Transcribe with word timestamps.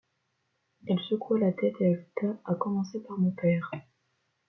Elle 0.87 0.97
secoua 0.99 1.37
la 1.37 1.51
tête 1.51 1.75
et 1.79 1.93
ajouta:— 1.93 2.41
À 2.45 2.55
commencer 2.55 3.01
par 3.03 3.19
mon 3.19 3.29
père. 3.29 3.69